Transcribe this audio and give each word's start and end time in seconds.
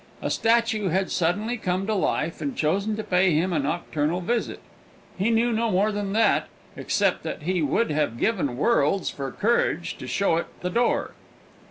A 0.19 0.31
statue 0.31 0.87
had 0.87 1.11
suddenly 1.11 1.57
come 1.57 1.85
to 1.85 1.93
life, 1.93 2.41
and 2.41 2.57
chosen 2.57 2.95
to 2.97 3.03
pay 3.03 3.33
him 3.33 3.53
a 3.53 3.59
nocturnal 3.59 4.19
visit; 4.19 4.59
he 5.15 5.29
knew 5.29 5.53
no 5.53 5.69
more 5.69 5.91
than 5.91 6.13
that, 6.13 6.47
except 6.75 7.21
that 7.21 7.43
he 7.43 7.61
would 7.61 7.91
have 7.91 8.17
given 8.17 8.57
worlds 8.57 9.11
for 9.11 9.31
courage 9.31 9.99
to 9.99 10.07
show 10.07 10.37
it 10.37 10.47
the 10.61 10.71
door. 10.71 11.11